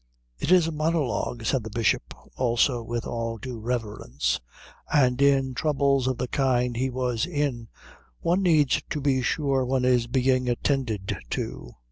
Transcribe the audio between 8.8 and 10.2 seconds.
to be sure one is